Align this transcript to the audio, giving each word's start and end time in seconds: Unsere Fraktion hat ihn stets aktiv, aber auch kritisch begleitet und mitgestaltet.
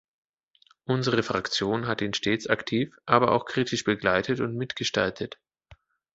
Unsere 0.85 1.21
Fraktion 1.21 1.85
hat 1.85 2.01
ihn 2.01 2.15
stets 2.15 2.47
aktiv, 2.47 2.91
aber 3.05 3.33
auch 3.33 3.45
kritisch 3.45 3.83
begleitet 3.83 4.39
und 4.39 4.55
mitgestaltet. 4.57 5.39